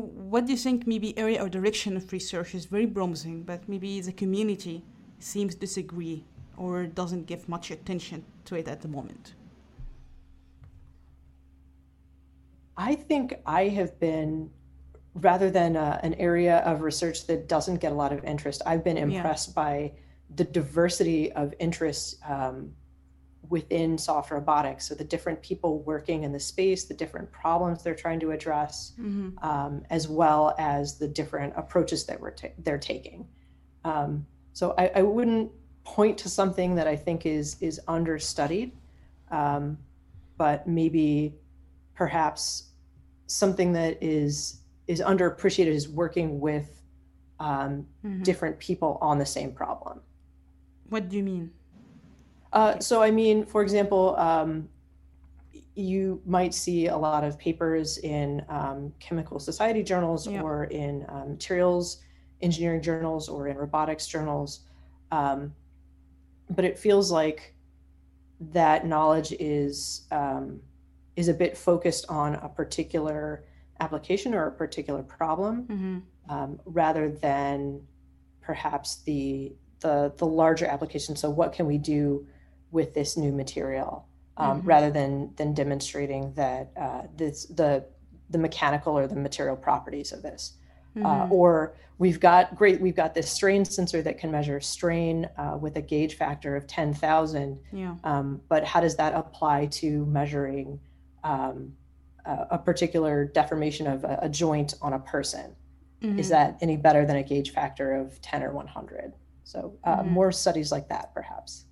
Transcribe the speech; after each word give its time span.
what 0.00 0.46
do 0.46 0.52
you 0.52 0.58
think 0.58 0.86
maybe 0.86 1.16
area 1.18 1.42
or 1.42 1.48
direction 1.48 1.96
of 1.96 2.12
research 2.12 2.54
is 2.54 2.64
very 2.66 2.86
promising, 2.86 3.42
but 3.42 3.68
maybe 3.68 4.00
the 4.00 4.12
community 4.12 4.84
seems 5.18 5.54
disagree 5.54 6.24
or 6.56 6.86
doesn't 6.86 7.26
give 7.26 7.48
much 7.48 7.70
attention 7.70 8.24
to 8.44 8.56
it 8.56 8.68
at 8.68 8.80
the 8.80 8.88
moment? 8.88 9.34
I 12.76 12.94
think 12.94 13.34
I 13.44 13.68
have 13.68 13.98
been, 14.00 14.50
rather 15.14 15.50
than 15.50 15.76
uh, 15.76 16.00
an 16.02 16.14
area 16.14 16.58
of 16.58 16.82
research 16.82 17.26
that 17.26 17.48
doesn't 17.48 17.80
get 17.80 17.92
a 17.92 17.94
lot 17.94 18.12
of 18.12 18.24
interest, 18.24 18.62
I've 18.64 18.82
been 18.82 18.96
impressed 18.96 19.50
yeah. 19.50 19.54
by 19.54 19.92
the 20.36 20.44
diversity 20.44 21.32
of 21.32 21.52
interests 21.58 22.16
um, 22.26 22.72
within 23.48 23.98
soft 23.98 24.30
robotics. 24.30 24.88
So 24.88 24.94
the 24.94 25.04
different 25.04 25.42
people 25.42 25.82
working 25.82 26.24
in 26.24 26.32
the 26.32 26.40
space, 26.40 26.84
the 26.84 26.94
different 26.94 27.30
problems 27.32 27.82
they're 27.82 27.94
trying 27.94 28.20
to 28.20 28.30
address, 28.30 28.92
mm-hmm. 28.98 29.38
um, 29.44 29.82
as 29.90 30.08
well 30.08 30.54
as 30.58 30.98
the 30.98 31.08
different 31.08 31.54
approaches 31.56 32.04
that 32.06 32.20
we're 32.20 32.32
ta- 32.32 32.48
they're 32.58 32.78
taking. 32.78 33.26
Um, 33.84 34.26
so 34.52 34.74
I, 34.76 34.90
I, 34.96 35.02
wouldn't 35.02 35.50
point 35.84 36.18
to 36.18 36.28
something 36.28 36.74
that 36.74 36.86
I 36.86 36.96
think 36.96 37.24
is 37.24 37.56
is 37.60 37.80
understudied, 37.88 38.72
um, 39.30 39.78
but 40.36 40.66
maybe 40.66 41.34
perhaps 41.94 42.70
something 43.26 43.72
that 43.72 44.02
is 44.02 44.60
is 44.86 45.00
underappreciated 45.00 45.68
is 45.68 45.88
working 45.88 46.40
with 46.40 46.82
um, 47.38 47.86
mm-hmm. 48.04 48.22
different 48.22 48.58
people 48.58 48.98
on 49.00 49.18
the 49.18 49.26
same 49.26 49.52
problem. 49.52 50.00
What 50.88 51.08
do 51.08 51.16
you 51.16 51.22
mean? 51.22 51.52
Uh, 52.52 52.78
so, 52.78 53.02
I 53.02 53.10
mean, 53.10 53.44
for 53.46 53.62
example, 53.62 54.16
um, 54.16 54.68
you 55.74 56.20
might 56.26 56.52
see 56.52 56.88
a 56.88 56.96
lot 56.96 57.24
of 57.24 57.38
papers 57.38 57.98
in 57.98 58.44
um, 58.48 58.92
chemical 58.98 59.38
society 59.38 59.82
journals 59.82 60.26
yep. 60.26 60.42
or 60.42 60.64
in 60.64 61.06
um, 61.08 61.30
materials 61.30 62.02
engineering 62.42 62.82
journals 62.82 63.28
or 63.28 63.48
in 63.48 63.56
robotics 63.56 64.06
journals. 64.06 64.60
Um, 65.12 65.54
but 66.48 66.64
it 66.64 66.78
feels 66.78 67.10
like 67.10 67.54
that 68.52 68.86
knowledge 68.86 69.32
is 69.38 70.06
um, 70.10 70.60
is 71.16 71.28
a 71.28 71.34
bit 71.34 71.56
focused 71.56 72.06
on 72.08 72.36
a 72.36 72.48
particular 72.48 73.44
application 73.80 74.34
or 74.34 74.46
a 74.46 74.52
particular 74.52 75.02
problem 75.02 75.64
mm-hmm. 75.64 75.98
Um, 76.28 76.60
rather 76.64 77.10
than 77.10 77.80
perhaps 78.40 79.02
the 79.02 79.52
the 79.80 80.12
the 80.16 80.26
larger 80.26 80.66
application. 80.66 81.16
So 81.16 81.28
what 81.28 81.52
can 81.52 81.66
we 81.66 81.76
do 81.76 82.26
with 82.70 82.94
this 82.94 83.16
new 83.16 83.32
material 83.32 84.06
um, 84.36 84.58
mm-hmm. 84.58 84.68
rather 84.68 84.90
than 84.90 85.34
than 85.36 85.54
demonstrating 85.54 86.32
that 86.34 86.70
uh, 86.76 87.02
this 87.16 87.46
the 87.46 87.84
the 88.30 88.38
mechanical 88.38 88.96
or 88.96 89.06
the 89.06 89.16
material 89.16 89.56
properties 89.56 90.12
of 90.12 90.22
this. 90.22 90.54
Uh, 90.96 90.98
mm-hmm. 90.98 91.06
Uh, 91.06 91.34
or 91.34 91.74
we've 91.98 92.18
got 92.18 92.56
great 92.56 92.80
we've 92.80 92.96
got 92.96 93.14
this 93.14 93.30
strain 93.30 93.64
sensor 93.64 94.02
that 94.02 94.18
can 94.18 94.30
measure 94.30 94.60
strain 94.60 95.28
uh, 95.36 95.56
with 95.60 95.76
a 95.76 95.82
gauge 95.82 96.16
factor 96.16 96.56
of 96.56 96.66
10,000 96.66 97.60
yeah. 97.72 97.94
Um, 98.02 98.40
but 98.48 98.64
how 98.64 98.80
does 98.80 98.96
that 98.96 99.14
apply 99.14 99.66
to 99.66 100.04
measuring 100.06 100.80
um, 101.22 101.74
a, 102.24 102.46
a, 102.52 102.58
particular 102.58 103.26
deformation 103.26 103.86
of 103.86 104.02
a, 104.02 104.18
a, 104.22 104.28
joint 104.28 104.74
on 104.80 104.94
a 104.94 104.98
person 104.98 105.54
mm-hmm. 106.02 106.18
is 106.18 106.30
that 106.30 106.56
any 106.60 106.76
better 106.76 107.04
than 107.04 107.16
a 107.16 107.22
gauge 107.22 107.52
factor 107.52 107.94
of 107.94 108.20
10 108.22 108.42
or 108.42 108.52
100 108.52 109.12
so 109.44 109.76
uh, 109.84 109.98
mm-hmm. 109.98 110.10
more 110.10 110.32
studies 110.32 110.72
like 110.72 110.88
that 110.88 111.14
perhaps 111.14 111.66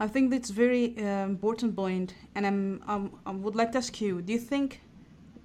I 0.00 0.06
think 0.06 0.30
that's 0.30 0.50
very 0.50 0.96
uh, 0.96 1.24
important 1.24 1.74
point, 1.74 2.14
and 2.36 2.46
I'm, 2.46 2.82
um, 2.86 3.18
I 3.26 3.32
would 3.32 3.56
like 3.56 3.72
to 3.72 3.78
ask 3.78 4.00
you: 4.00 4.22
Do 4.22 4.32
you 4.32 4.38
think 4.38 4.80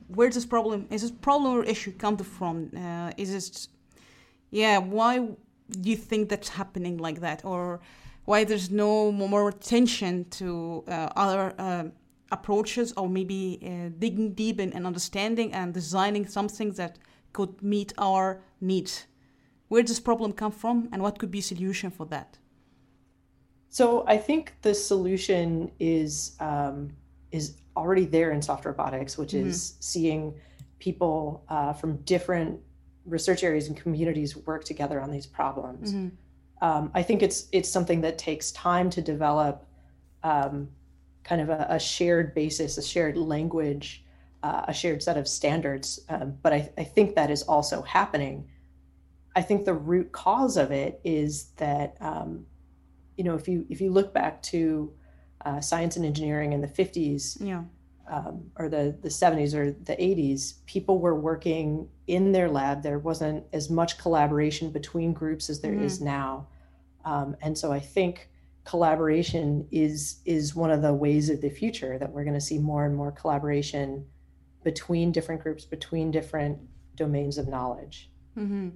where 0.08 0.30
this 0.30 0.46
problem 0.46 0.86
is 0.92 1.02
this 1.02 1.12
problem 1.12 1.58
or 1.58 1.64
issue 1.64 1.92
come 1.92 2.18
from? 2.18 2.70
Uh, 2.78 3.12
is 3.18 3.34
it, 3.34 3.68
yeah? 4.52 4.78
Why 4.78 5.18
do 5.18 5.90
you 5.90 5.98
think 5.98 6.30
that's 6.30 6.50
happening 6.50 6.98
like 6.98 7.20
that, 7.22 7.44
or 7.44 7.80
why 8.26 8.44
there's 8.44 8.70
no 8.70 9.12
more 9.12 9.50
attention 9.50 10.26
to 10.30 10.84
uh, 10.88 11.10
other 11.16 11.56
uh, 11.58 11.86
approaches, 12.32 12.94
or 12.96 13.10
maybe 13.10 13.60
uh, 13.64 13.90
digging 13.98 14.34
deep 14.34 14.60
in 14.60 14.72
and 14.74 14.86
understanding 14.86 15.52
and 15.52 15.74
designing 15.74 16.28
something 16.28 16.74
that 16.74 17.00
could 17.32 17.64
meet 17.64 17.92
our 17.98 18.44
needs? 18.62 19.08
Where 19.68 19.82
does 19.82 19.90
this 19.90 20.00
problem 20.00 20.32
come 20.34 20.52
from, 20.52 20.90
and 20.92 21.02
what 21.02 21.18
could 21.18 21.32
be 21.32 21.40
a 21.40 21.42
solution 21.42 21.90
for 21.90 22.06
that? 22.08 22.38
So 23.74 24.06
I 24.06 24.18
think 24.18 24.54
the 24.62 24.76
solution 24.76 25.72
is 25.80 26.36
um, 26.40 26.92
is 27.32 27.58
already 27.76 28.06
there 28.06 28.32
in 28.32 28.40
soft 28.40 28.66
robotics, 28.66 29.18
which 29.18 29.32
mm-hmm. 29.32 29.48
is 29.48 29.78
seeing 29.80 30.36
people 30.78 31.44
uh, 31.50 31.74
from 31.74 31.98
different 32.04 32.60
research 33.04 33.44
areas 33.44 33.70
and 33.70 33.76
communities 33.76 34.38
work 34.38 34.64
together 34.64 35.02
on 35.02 35.10
these 35.10 35.26
problems. 35.26 35.92
Mm-hmm. 35.92 36.64
Um, 36.64 36.92
I 36.94 37.02
think 37.02 37.24
it's 37.24 37.48
it's 37.52 37.68
something 37.68 38.00
that 38.02 38.20
takes 38.20 38.52
time 38.52 38.92
to 38.92 39.02
develop, 39.02 39.66
um, 40.22 40.70
kind 41.24 41.42
of 41.42 41.50
a, 41.50 41.66
a, 41.68 41.80
shared 41.80 42.36
basis, 42.36 42.78
a 42.78 42.84
shared 42.84 43.18
language, 43.18 44.06
uh, 44.44 44.66
a 44.68 44.74
shared 44.74 45.02
set 45.02 45.18
of 45.18 45.28
standards. 45.28 46.00
Um, 46.10 46.38
but 46.44 46.54
I, 46.54 46.70
I 46.78 46.84
think 46.84 47.16
that 47.16 47.32
is 47.32 47.42
also 47.42 47.82
happening. 47.82 48.48
I 49.36 49.42
think 49.42 49.66
the 49.66 49.74
root 49.74 50.12
cause 50.12 50.58
of 50.58 50.72
it 50.72 51.02
is 51.04 51.46
that 51.58 51.98
um, 52.00 52.46
you 53.18 53.24
know, 53.24 53.36
if 53.36 53.48
you 53.48 53.66
if 53.70 53.82
you 53.82 53.92
look 53.92 54.14
back 54.14 54.42
to 54.44 54.94
uh, 55.46 55.62
science 55.62 55.96
and 55.96 56.06
engineering 56.06 56.54
in 56.54 56.62
the 56.62 56.68
50s 56.68 57.38
yeah. 57.40 57.64
um, 58.10 58.50
or 58.56 58.70
the, 58.70 58.98
the 59.02 59.10
70s 59.10 59.54
or 59.54 59.72
the 59.72 59.96
80s, 59.96 60.66
people 60.66 61.00
were 61.00 61.16
working 61.16 61.88
in 62.08 62.32
their 62.32 62.50
lab. 62.50 62.82
There 62.82 63.00
wasn't 63.00 63.44
as 63.52 63.70
much 63.70 63.98
collaboration 63.98 64.72
between 64.72 65.14
groups 65.14 65.50
as 65.50 65.60
there 65.60 65.74
mm-hmm. 65.74 65.84
is 65.84 66.02
now. 66.02 66.48
Um, 67.06 67.36
and 67.42 67.58
so 67.58 67.72
I 67.72 67.80
think 67.80 68.30
collaboration 68.66 69.68
is 69.72 70.22
is 70.26 70.56
one 70.56 70.72
of 70.72 70.82
the 70.82 70.94
ways 70.94 71.30
of 71.30 71.42
the 71.42 71.50
future 71.50 71.98
that 71.98 72.10
we're 72.10 72.24
going 72.24 72.34
to 72.34 72.42
see 72.42 72.58
more 72.58 72.86
and 72.86 72.96
more 72.96 73.12
collaboration 73.12 74.06
between 74.64 75.12
different 75.12 75.42
groups, 75.42 75.66
between 75.66 76.12
different 76.12 76.58
domains 76.96 77.38
of 77.38 77.50
knowledge. 77.50 78.10
Mm-hmm. 78.38 78.70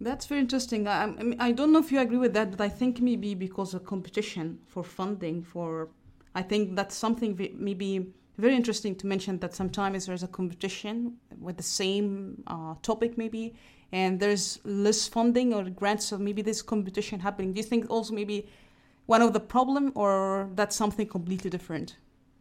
That's 0.00 0.26
very 0.26 0.40
interesting. 0.40 0.86
I, 0.86 1.02
I, 1.02 1.06
mean, 1.06 1.40
I 1.40 1.52
don't 1.52 1.72
know 1.72 1.80
if 1.80 1.90
you 1.90 1.98
agree 2.00 2.18
with 2.18 2.32
that, 2.34 2.52
but 2.52 2.60
I 2.60 2.68
think 2.68 3.00
maybe 3.00 3.34
because 3.34 3.74
of 3.74 3.84
competition 3.84 4.58
for 4.66 4.84
funding, 4.84 5.42
for 5.42 5.88
I 6.34 6.42
think 6.42 6.76
that's 6.76 6.94
something 6.94 7.36
maybe 7.56 8.12
very 8.36 8.54
interesting 8.54 8.94
to 8.94 9.06
mention 9.08 9.40
that 9.40 9.54
sometimes 9.54 10.06
there's 10.06 10.22
a 10.22 10.28
competition 10.28 11.16
with 11.40 11.56
the 11.56 11.64
same 11.64 12.44
uh, 12.46 12.74
topic 12.82 13.18
maybe, 13.18 13.54
and 13.90 14.20
there's 14.20 14.60
less 14.64 15.08
funding 15.08 15.52
or 15.52 15.64
grants, 15.64 16.06
so 16.06 16.18
maybe 16.18 16.42
this 16.42 16.62
competition 16.62 17.18
happening. 17.18 17.52
Do 17.52 17.58
you 17.58 17.64
think 17.64 17.90
also 17.90 18.14
maybe 18.14 18.48
one 19.06 19.22
of 19.22 19.32
the 19.32 19.40
problem, 19.40 19.90
or 19.96 20.48
that's 20.54 20.76
something 20.76 21.08
completely 21.08 21.50
different? 21.50 21.96